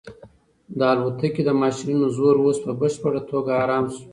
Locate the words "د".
0.77-0.79, 1.45-1.49